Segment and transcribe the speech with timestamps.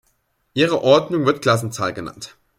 [0.55, 2.35] Ihre Ordnung wird "Klassenzahl" genannt.